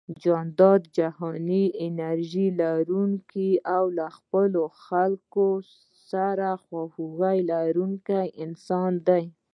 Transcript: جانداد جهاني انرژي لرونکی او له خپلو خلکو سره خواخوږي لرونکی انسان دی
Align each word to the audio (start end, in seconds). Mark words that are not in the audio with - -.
جانداد 0.23 0.81
جهاني 0.97 1.63
انرژي 1.87 2.45
لرونکی 2.59 3.49
او 3.75 3.83
له 3.97 4.07
خپلو 4.17 4.63
خلکو 4.85 5.47
سره 6.09 6.49
خواخوږي 6.65 7.37
لرونکی 7.51 8.25
انسان 8.43 8.91
دی 9.07 9.23